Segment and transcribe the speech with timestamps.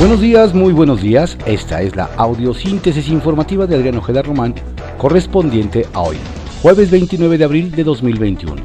[0.00, 1.36] Buenos días, muy buenos días.
[1.44, 4.54] Esta es la audiosíntesis informativa de Adriano Ojeda Román,
[4.96, 6.16] correspondiente a hoy,
[6.62, 8.62] jueves 29 de abril de 2021.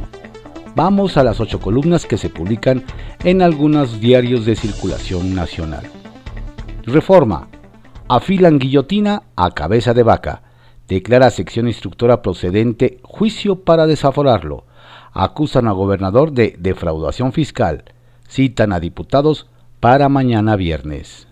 [0.78, 2.86] Vamos a las ocho columnas que se publican
[3.26, 5.84] en algunos diarios de circulación nacional.
[6.86, 7.50] Reforma.
[8.08, 10.42] Afilan guillotina a cabeza de vaca.
[10.88, 14.64] Declara sección instructora procedente juicio para desaforarlo.
[15.12, 17.84] Acusan a gobernador de defraudación fiscal.
[18.26, 19.48] Citan a diputados
[19.86, 21.28] para mañana viernes.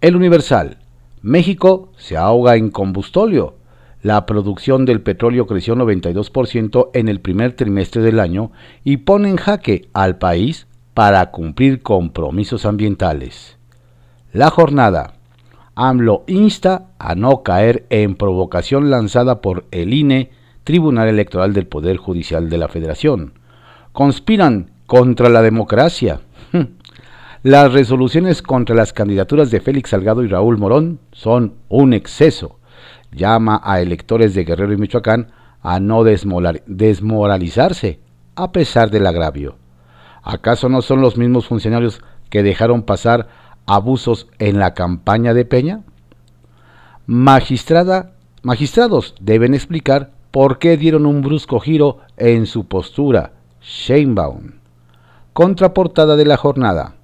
[0.00, 0.78] El Universal.
[1.20, 3.56] México se ahoga en combustóleo.
[4.00, 8.50] La producción del petróleo creció 92% en el primer trimestre del año
[8.82, 13.58] y pone en jaque al país para cumplir compromisos ambientales.
[14.32, 15.16] La jornada.
[15.74, 20.30] AMLO insta a no caer en provocación lanzada por el INE,
[20.64, 23.34] Tribunal Electoral del Poder Judicial de la Federación.
[23.92, 26.20] Conspiran contra la democracia.
[27.42, 32.58] Las resoluciones contra las candidaturas de Félix Salgado y Raúl Morón son un exceso.
[33.12, 35.28] Llama a electores de Guerrero y Michoacán
[35.62, 37.98] a no desmoralizarse
[38.36, 39.56] a pesar del agravio.
[40.22, 43.28] ¿Acaso no son los mismos funcionarios que dejaron pasar
[43.64, 45.80] abusos en la campaña de Peña?
[47.06, 48.12] Magistrada,
[48.42, 53.32] magistrados deben explicar por qué dieron un brusco giro en su postura.
[53.62, 54.56] Sheinbaum.
[55.32, 56.96] Contraportada de la jornada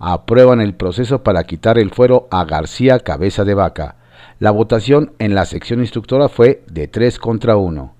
[0.00, 3.96] aprueban el proceso para quitar el fuero a García Cabeza de Vaca.
[4.38, 7.94] La votación en la sección instructora fue de 3 contra 1.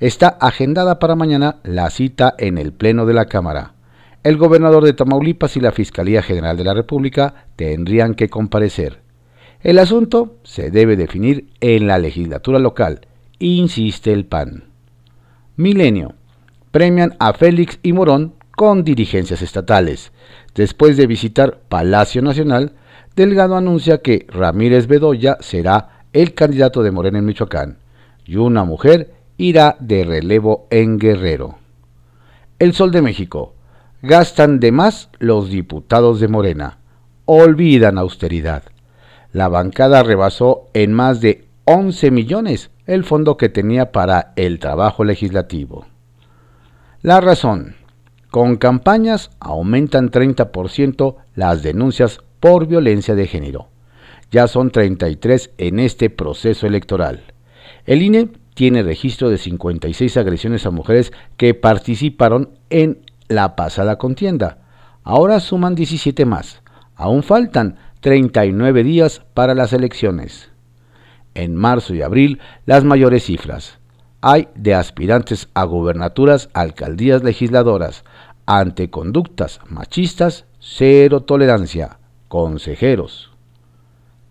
[0.00, 3.72] Está agendada para mañana la cita en el Pleno de la Cámara.
[4.24, 9.00] El gobernador de Tamaulipas y la Fiscalía General de la República tendrían que comparecer.
[9.62, 13.06] El asunto se debe definir en la legislatura local,
[13.38, 14.64] insiste el PAN.
[15.56, 16.14] Milenio.
[16.72, 20.10] Premian a Félix y Morón con dirigencias estatales.
[20.54, 22.72] Después de visitar Palacio Nacional,
[23.14, 27.78] Delgado anuncia que Ramírez Bedoya será el candidato de Morena en Michoacán
[28.26, 31.58] y una mujer irá de relevo en Guerrero.
[32.58, 33.54] El Sol de México.
[34.02, 36.78] Gastan de más los diputados de Morena.
[37.24, 38.62] Olvidan austeridad.
[39.32, 45.04] La bancada rebasó en más de 11 millones el fondo que tenía para el trabajo
[45.04, 45.86] legislativo.
[47.02, 47.76] La razón.
[48.36, 53.70] Con campañas aumentan 30% las denuncias por violencia de género.
[54.30, 57.22] Ya son 33 en este proceso electoral.
[57.86, 62.98] El INE tiene registro de 56 agresiones a mujeres que participaron en
[63.28, 64.58] la pasada contienda.
[65.02, 66.60] Ahora suman 17 más.
[66.94, 70.50] Aún faltan 39 días para las elecciones.
[71.32, 73.78] En marzo y abril, las mayores cifras
[74.28, 78.02] hay de aspirantes a gobernaturas, alcaldías legisladoras,
[78.46, 81.98] ante conductas machistas, cero tolerancia.
[82.28, 83.32] Consejeros.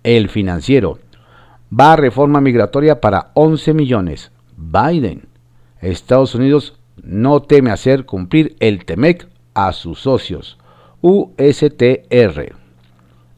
[0.04, 1.00] El financiero.
[1.78, 4.32] Va a reforma migratoria para 11 millones.
[4.56, 5.28] Biden.
[5.82, 10.58] Estados Unidos no teme hacer cumplir el TEMEC a sus socios.
[11.02, 12.56] USTR.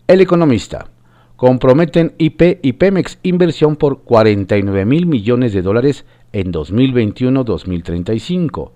[0.08, 0.90] El economista.
[1.36, 8.72] Comprometen IP y Pemex inversión por 49 mil millones de dólares en 2021-2035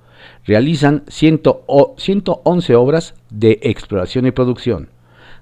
[0.45, 4.89] realizan 111 obras de exploración y producción.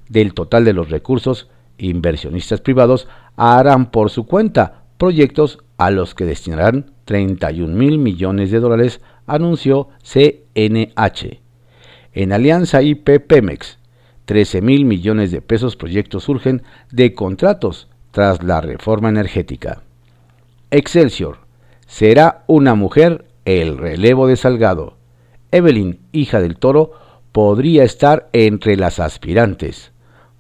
[0.08, 6.26] Del total de los recursos, inversionistas privados harán por su cuenta proyectos a los que
[6.26, 11.40] destinarán 31 mil millones de dólares, anunció CNH.
[12.14, 13.80] En Alianza IP Pemex,
[14.26, 19.82] 13 mil millones de pesos proyectos surgen de contratos tras la reforma energética.
[20.70, 21.40] Excelsior,
[21.88, 24.98] será una mujer el relevo de Salgado.
[25.52, 26.92] Evelyn, hija del toro,
[27.32, 29.92] podría estar entre las aspirantes.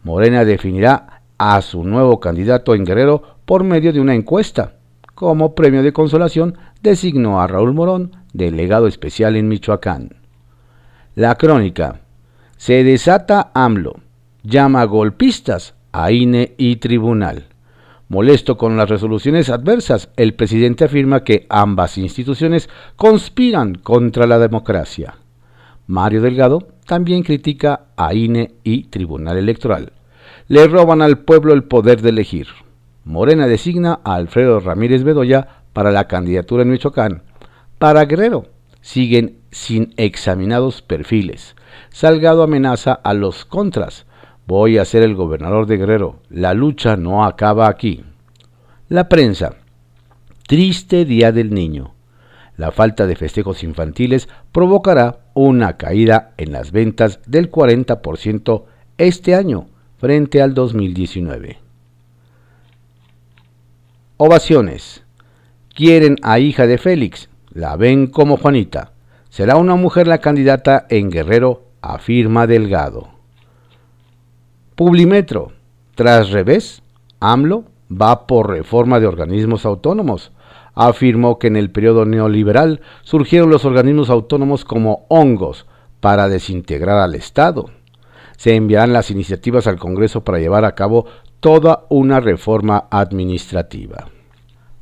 [0.03, 4.73] Morena definirá a su nuevo candidato en Guerrero por medio de una encuesta.
[5.15, 10.17] Como premio de consolación, designó a Raúl Morón, delegado especial en Michoacán.
[11.15, 12.01] La crónica.
[12.57, 14.01] Se desata AMLO.
[14.43, 17.48] Llama golpistas a INE y tribunal.
[18.09, 25.13] Molesto con las resoluciones adversas, el presidente afirma que ambas instituciones conspiran contra la democracia.
[25.85, 29.93] Mario Delgado también critica a INE y Tribunal Electoral.
[30.47, 32.47] Le roban al pueblo el poder de elegir.
[33.05, 37.21] Morena designa a Alfredo Ramírez Bedoya para la candidatura en Michoacán.
[37.77, 38.47] Para Guerrero
[38.81, 41.55] siguen sin examinados perfiles.
[41.91, 44.07] Salgado amenaza a los contras
[44.49, 46.21] Voy a ser el gobernador de Guerrero.
[46.27, 48.03] La lucha no acaba aquí.
[48.87, 49.57] La prensa.
[50.47, 51.93] Triste Día del Niño.
[52.57, 58.63] La falta de festejos infantiles provocará una caída en las ventas del 40%
[58.97, 59.67] este año,
[59.99, 61.59] frente al 2019.
[64.17, 65.03] Ovaciones.
[65.75, 68.93] Quieren a hija de Félix, la ven como Juanita.
[69.29, 73.18] Será una mujer la candidata en Guerrero, afirma Delgado.
[74.79, 75.51] Publimetro.
[75.93, 76.83] Tras revés,
[77.19, 80.31] AMLO va por reforma de organismos autónomos.
[80.73, 85.65] Afirmó que en el periodo neoliberal surgieron los organismos autónomos como hongos
[85.99, 87.65] para desintegrar al Estado.
[88.37, 91.07] Se enviarán las iniciativas al Congreso para llevar a cabo
[91.41, 94.07] toda una reforma administrativa.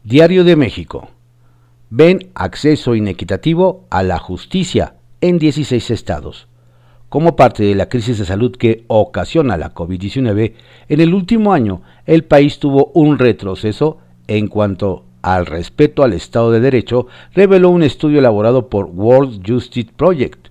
[0.04, 1.10] Diario de México.
[1.90, 6.48] Ven acceso inequitativo a la justicia en 16 estados.
[7.10, 10.54] Como parte de la crisis de salud que ocasiona la COVID-19,
[10.90, 16.52] en el último año el país tuvo un retroceso en cuanto al respeto al Estado
[16.52, 20.50] de Derecho, reveló un estudio elaborado por World Justice Project.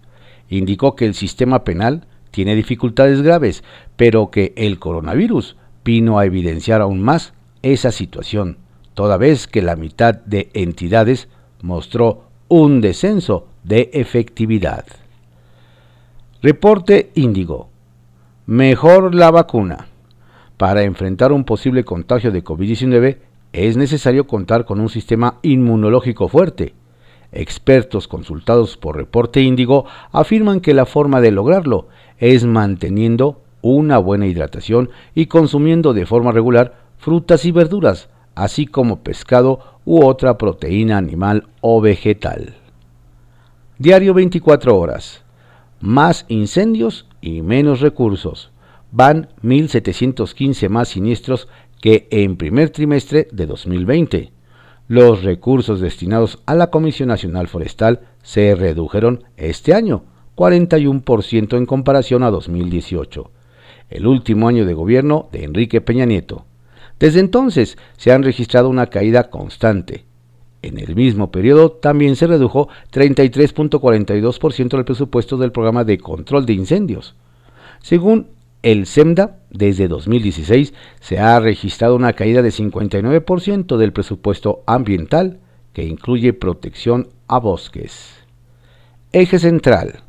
[0.49, 3.62] Indicó que el sistema penal tiene dificultades graves,
[3.97, 8.56] pero que el coronavirus vino a evidenciar aún más esa situación,
[8.94, 11.29] toda vez que la mitad de entidades
[11.61, 14.87] mostró un descenso de efectividad.
[16.48, 17.70] Reporte Índigo.
[18.46, 19.88] Mejor la vacuna.
[20.56, 23.19] Para enfrentar un posible contagio de COVID-19
[23.52, 26.72] es necesario contar con un sistema inmunológico fuerte.
[27.32, 31.88] Expertos consultados por Reporte Índigo afirman que la forma de lograrlo
[32.19, 39.00] es manteniendo una buena hidratación y consumiendo de forma regular frutas y verduras, así como
[39.00, 42.54] pescado u otra proteína animal o vegetal.
[43.78, 45.25] Diario 24 horas
[45.81, 48.50] más incendios y menos recursos.
[48.93, 51.49] Van 1.715 más siniestros
[51.81, 54.32] que en primer trimestre de 2020.
[54.88, 60.05] Los recursos destinados a la Comisión Nacional Forestal se redujeron este año,
[60.37, 63.31] 41% en comparación a 2018,
[63.90, 66.44] el último año de gobierno de Enrique Peña Nieto.
[66.99, 70.06] Desde entonces se han registrado una caída constante,
[70.66, 76.54] en el mismo periodo también se redujo 33.42% del presupuesto del programa de control de
[76.54, 77.14] incendios.
[77.80, 78.28] Según
[78.62, 85.38] el SEMDA, desde 2016 se ha registrado una caída de 59% del presupuesto ambiental
[85.72, 88.14] que incluye protección a bosques.
[89.12, 90.00] Eje central.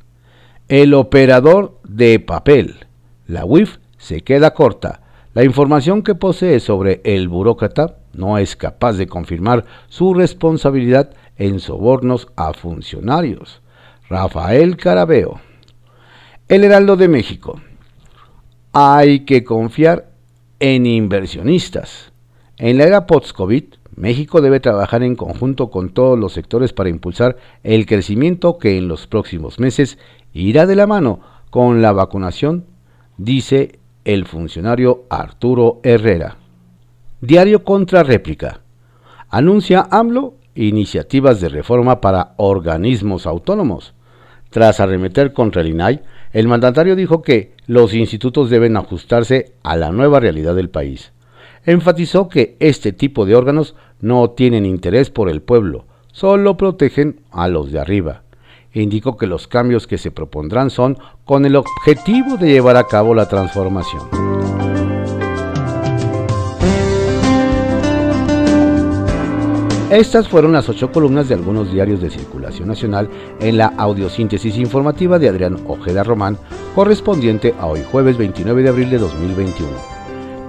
[0.69, 2.88] El operador de papel.
[3.27, 5.01] La UIF se queda corta.
[5.33, 11.59] La información que posee sobre el burócrata no es capaz de confirmar su responsabilidad en
[11.59, 13.62] sobornos a funcionarios.
[14.09, 15.39] Rafael Carabeo.
[16.48, 17.62] El Heraldo de México.
[18.71, 20.09] Hay que confiar
[20.59, 22.12] en inversionistas.
[22.57, 23.65] En la era post-COVID,
[23.95, 28.88] México debe trabajar en conjunto con todos los sectores para impulsar el crecimiento que en
[28.88, 29.98] los próximos meses
[30.33, 31.19] irá de la mano
[31.50, 32.65] con la vacunación,
[33.18, 36.38] dice el funcionario Arturo Herrera.
[37.22, 38.62] Diario contra réplica.
[39.30, 43.96] Anuncia AMLO iniciativas de reforma para organismos autónomos.
[44.52, 49.92] Tras arremeter contra el INAI, el mandatario dijo que los institutos deben ajustarse a la
[49.92, 51.12] nueva realidad del país.
[51.66, 57.48] Enfatizó que este tipo de órganos no tienen interés por el pueblo, solo protegen a
[57.48, 58.22] los de arriba.
[58.74, 63.16] Indicó que los cambios que se propondrán son con el objetivo de llevar a cabo
[63.16, 64.37] la transformación.
[69.90, 75.18] Estas fueron las ocho columnas de algunos diarios de circulación nacional en la audiosíntesis informativa
[75.18, 76.38] de Adrián Ojeda Román,
[76.76, 79.72] correspondiente a hoy jueves 29 de abril de 2021.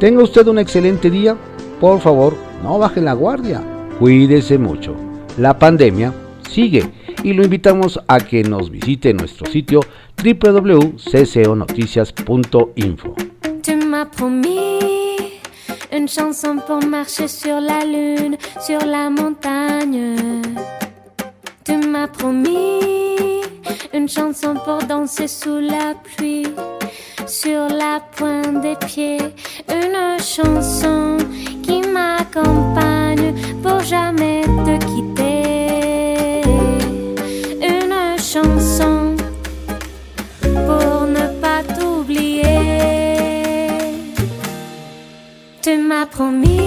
[0.01, 1.37] Tenga usted un excelente día.
[1.81, 3.63] Por favor, no baje la guardia.
[4.01, 4.97] Cuídese mucho.
[5.37, 6.13] La pandemia
[6.51, 6.91] sigue
[7.23, 9.83] y lo invitamos a que nos visite en nuestro sitio
[10.21, 13.15] www.cconoticias.info.
[15.99, 20.15] Une chanson pour marcher sur la lune, sur la montagne.
[21.65, 23.43] Tu m'as promis
[23.93, 26.47] une chanson pour danser sous la pluie,
[27.27, 29.19] sur la pointe des pieds.
[29.69, 31.17] Une chanson
[31.65, 35.28] qui m'accompagne pour jamais te quitter.
[46.11, 46.58] Promis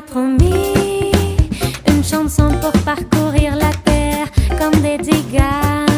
[0.00, 1.12] promis
[1.86, 5.92] une chanson pour parcourir la terre comme des diganes.